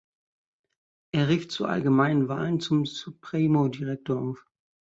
Er 1.11 1.27
rief 1.27 1.47
zu 1.49 1.65
allgemeinen 1.67 2.27
Wahlen 2.27 2.59
zum 2.59 2.87
"Supremo 2.87 3.67
Director" 3.67 4.19
auf. 4.31 4.47